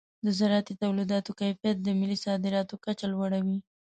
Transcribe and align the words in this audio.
د 0.25 0.27
زراعتي 0.39 0.73
تولیداتو 0.83 1.31
کیفیت 1.41 1.77
د 1.81 1.87
ملي 1.99 2.17
صادراتو 2.25 2.75
کچه 2.85 3.05
لوړوي. 3.13 3.57